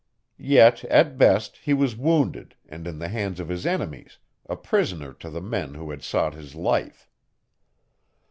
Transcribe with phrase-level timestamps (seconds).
[0.39, 5.13] Yet, at best, he was wounded and in the hands of his enemies, a prisoner
[5.13, 7.07] to the men who had sought his life.